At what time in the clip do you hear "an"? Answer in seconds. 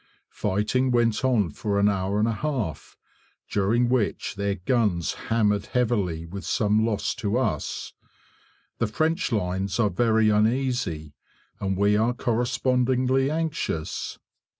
1.79-1.87